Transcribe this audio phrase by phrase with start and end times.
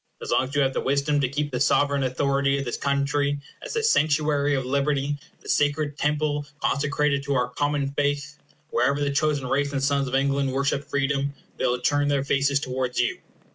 [0.19, 3.37] As long as you have the wisdom to keep the sovereign authority of this country
[3.61, 8.35] as the sanctuary of liberty, the sacred temple consecrated to our common faith,
[8.71, 12.59] wherever the chosen race and sons of England worship freedom, they will turn their faces
[12.59, 13.19] towards you.